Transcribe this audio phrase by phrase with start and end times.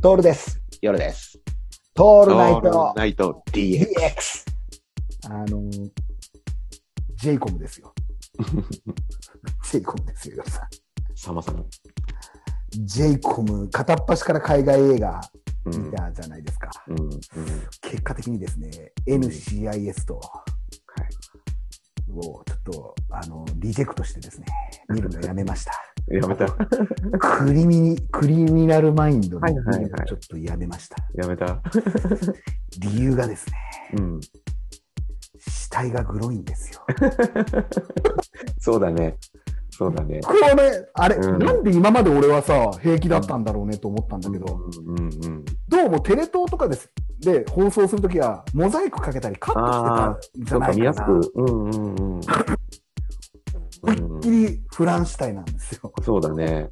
[0.00, 0.60] トールです。
[0.80, 1.40] 夜です。
[1.92, 3.84] トールナイトナイト DX。
[3.84, 4.44] DX。
[5.24, 5.68] あの、
[7.16, 7.92] ジェイコムですよ。
[9.68, 10.68] ジェイコムですよ、ヨルさん。
[11.16, 11.64] さまさま。
[12.70, 15.20] ジェイコム、片っ端から海外映画
[15.64, 15.82] うん。
[15.86, 16.70] 見たじゃないですか。
[16.86, 17.00] うん。
[17.00, 17.20] うん。
[17.80, 20.44] 結果的にですね、NCIS と、は
[21.02, 22.12] い。
[22.12, 24.46] をちょっと、あの、リジェクトしてですね、
[24.90, 25.72] 見るのやめました。
[26.10, 26.48] やめた。
[27.18, 30.96] クリミニ、クリミナルマインドのはいはいはい見るのちょっとやめました。
[31.14, 31.60] やめた。
[32.78, 33.54] 理由がですね、
[33.98, 34.20] うん。
[35.46, 36.80] 死体がグロいんですよ。
[38.58, 39.16] そうだね。
[39.70, 40.20] そうだね。
[40.24, 45.44] これね、あれ、うんなんで今まで俺はさ、平気だったんだろうねと思ったんだけど、うんうんうん。
[45.68, 46.90] どうもテレ東とかです
[47.20, 50.74] で放送するときは、モザイクかけたりカットしてたんじそうか、ゃないかな。
[50.74, 51.32] 見やすく。
[51.36, 52.20] うんうんうん。
[53.82, 55.92] 思いっきりフラン死体なんですよ。
[56.02, 56.68] そうだね。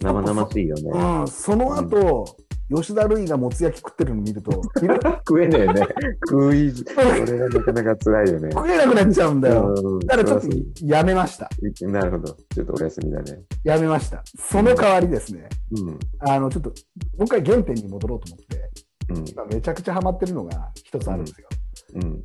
[0.00, 0.90] 生々しいよね。
[0.92, 2.36] うん、その後、
[2.74, 4.50] 吉田類がもつ焼き食ってるの見ると、
[5.28, 5.86] 食えねえね。
[6.28, 6.84] 食い、そ
[7.32, 8.50] れがなかなか辛いよね。
[8.52, 9.74] 食えなくなっちゃうんだよ。
[9.76, 10.48] うんだからちょっと
[10.86, 11.48] やめました。
[11.78, 11.86] と。
[11.88, 12.36] なるほど。
[12.54, 13.42] ちょっとお休みだね。
[13.64, 14.22] やめました。
[14.38, 15.98] その代わりですね、うん。
[16.20, 16.74] あの、ちょっと、も
[17.20, 18.70] う一回原点に戻ろうと思って、
[19.10, 19.28] うん。
[19.28, 21.48] 今めちゃくちゃハマってるのが一つあるんですよ。
[21.94, 22.22] うん。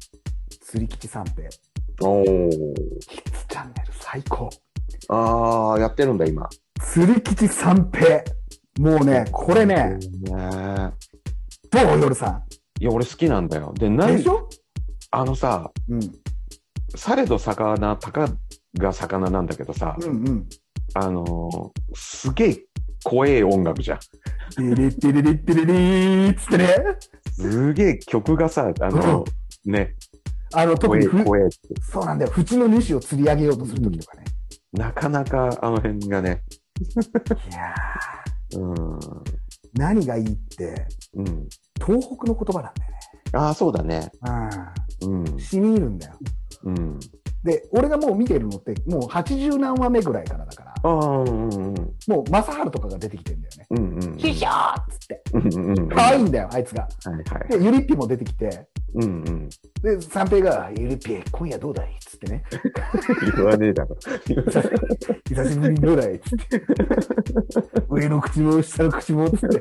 [0.61, 1.49] 釣り吉三平。
[2.01, 2.73] おー。
[4.09, 4.49] 最高。
[5.09, 6.47] あー、やってるんだ、今。
[6.79, 8.23] 釣り吉三平。
[8.79, 10.93] もうね、これね、ね
[11.69, 12.41] どう夜さ
[12.79, 13.73] いや、俺好きなんだよ。
[13.77, 13.97] で、ん。
[13.97, 14.47] 何でしょ？
[15.11, 15.99] あのさ、うん。
[16.95, 18.29] されど魚、たか
[18.77, 20.49] が魚なんだけどさ、うんうん。
[20.93, 22.65] あのーすげえ
[23.03, 23.99] 怖え音楽じゃん。
[24.55, 26.75] テレテレレテレレーっつってね。
[27.31, 29.25] すげえ曲がさ、あの、
[29.65, 29.95] ね、
[30.57, 31.23] あの、特にふ。
[31.91, 32.33] そうなんだよ。
[32.35, 34.23] 縁の主を釣り上げようとするときとかね。
[34.73, 36.41] なかなかあの辺がね、
[36.79, 37.73] いや
[38.55, 39.23] うん、ー、
[39.73, 41.47] 何がいいって、うん。
[41.85, 42.97] 東北の言葉なんだよね。
[43.33, 44.09] ああ、そうだね。
[45.01, 45.19] うん。
[45.19, 46.13] うん、染み入るんだよ。
[46.63, 46.99] うん。
[47.43, 51.73] で、俺がもう見てるのって、もう80何話目ぐらいからだから、ああ、うん、うん、
[52.07, 53.65] もう正治とかが出てきてんだよね。
[53.69, 54.17] うん、うん。
[54.17, 55.23] ヒシャーっつって。
[55.33, 55.89] うん、うん。
[55.89, 56.81] 可愛いんだよ、あいつが。
[56.81, 57.59] はい、はい。
[57.59, 59.49] で、ゆりっぴも出てきて、うん、うん。
[59.81, 61.87] で、三平が、ゆりっぴ、今夜どうだい？
[61.87, 62.43] っつってね。
[63.35, 63.97] 言わねえだろ。
[65.27, 66.13] 久しぶりにどうだい？
[66.15, 66.63] っつって。
[67.89, 69.59] 上の口も下の口もっつって。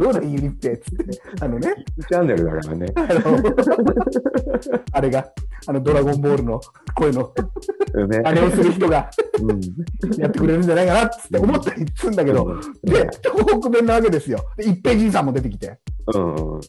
[0.00, 0.32] どうだい？
[0.32, 1.20] ゆりっぴっつって。
[1.40, 1.74] あのね、
[2.08, 2.86] チャンネルだからね。
[2.94, 3.42] あの、
[4.92, 5.28] あれが、
[5.66, 6.60] あの、ドラゴンボールの
[6.94, 7.32] 声の、
[8.08, 8.20] ね。
[8.24, 9.10] あれをする人が
[9.42, 9.60] うん。
[10.18, 14.38] やってくれるんじゃないかなっつって思ったりするんだけど、で、東北弁なわけですよ。
[14.56, 15.78] で、一平じいさんも出てきて。
[16.14, 16.60] うん、うん。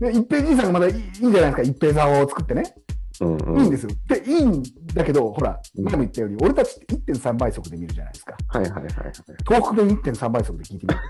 [0.00, 1.62] で、一平じいさんがまだいいいいんじゃないですか。
[1.62, 2.74] 一平座を作ってね。
[3.20, 3.60] うん、うん。
[3.60, 3.90] いいんですよ。
[4.08, 4.62] で、いいん
[4.94, 8.34] だけど、ほら、うん前も言ったように、俺たちって1.3倍速で見るじゃないですか。
[8.48, 8.84] はい、はい、はい。
[9.46, 11.00] 東北弁1.3倍速で聞いてみる。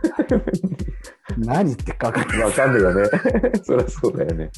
[1.39, 2.41] 何言ってるか分かんない。
[2.43, 3.05] わかんないよね。
[3.63, 4.51] そりゃそうだよね。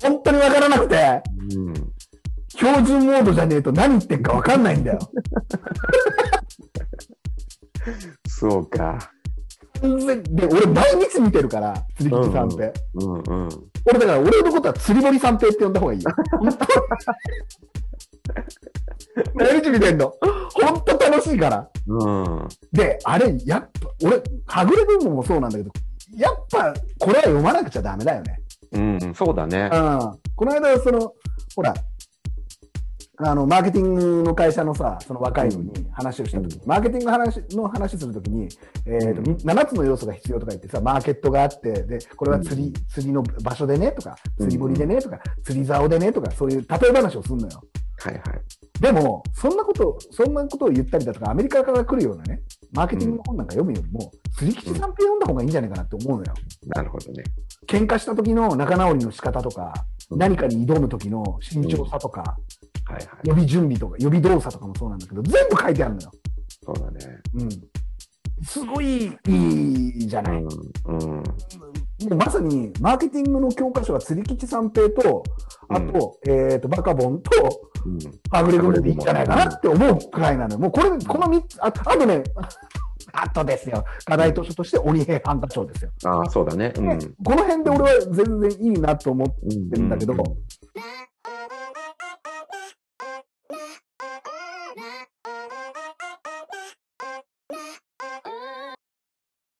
[0.00, 1.22] 本当に分からなくて、
[1.56, 1.74] うん。
[2.48, 4.98] 標準モードじゃねえと何言ってるか分かんないんだよ。
[8.28, 8.98] そうか。
[9.80, 12.72] 完全で、俺毎日見てるから、釣り吉さんって。
[12.94, 13.48] うん、うん。
[13.86, 16.10] 俺だから、俺のことは釣り堀三平って呼んだ方がいいよ。
[16.38, 16.66] 本当
[19.34, 20.12] 毎日見てんの。
[20.52, 21.68] 本当楽しいから。
[21.86, 22.48] うん。
[22.72, 25.70] で、あれ、やっぱ、俺、はぐれ文庫もそうなんだけど、
[26.16, 28.40] やっぱ、これは読まなくちゃダメだよね。
[28.72, 29.70] うん、そうだね。
[29.72, 29.98] うん。
[30.34, 31.12] この間、その、
[31.54, 31.74] ほら、
[33.18, 38.48] あの、マーケティングの会社のさ、その若いのに話をしたときに、マーケティングの話の話するときに、
[38.84, 47.62] えっ、と、うん7つの要素が必要とか言ってさ、マーケットがあって、で、これは釣り、釣りの場所でねとか、釣り堀でねとか、釣り竿でねとか、そういう例え話をするのよ。
[47.98, 48.22] はいはい。
[48.80, 56.34] でも、そんなこと、そんなことを言ったりだとか、アメリカから来るようなね、マーケティングの本なんか読むよりも、釣り吉さんって読んだ方がいいんじゃないかなって思うのよ。
[56.66, 57.24] なるほどね。
[57.66, 59.72] 喧嘩した時の仲直りの仕方とか、
[60.10, 62.36] うん何かに挑む時の慎重さとか、
[62.86, 63.06] はいはい。
[63.24, 66.10] 予備準備とか、予備動作とかもそうなんだけど、全部書いてあるのよ。
[66.64, 67.20] そうだね。
[67.34, 67.48] うん。
[68.44, 70.42] すごいいいじゃない。
[70.42, 70.46] う
[70.92, 70.98] ん。
[70.98, 71.16] うん。
[71.16, 71.22] も
[72.10, 75.22] うまさに、マーケティングの教科書は釣り吉三平と、
[75.68, 77.30] あと、えっ、と、バカボンと、
[77.86, 77.98] うん。
[78.30, 80.60] はぐれ組でいいんじゃないかなって思うくらいなのよ。
[80.60, 82.22] もうこれ、この3つ、ああとね、
[83.12, 83.84] あとですよ。
[84.04, 85.90] 課題図書として鬼平犯科帳ですよ。
[86.04, 86.72] ああ、そうだね。
[86.76, 86.86] うん。
[86.88, 90.20] ねこの辺で俺は全然いいなと思ってうんるんだけど、うん